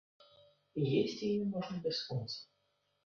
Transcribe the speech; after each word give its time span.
Есць 1.01 1.21
яе 1.29 1.43
можна 1.53 1.75
бясконца. 1.87 2.39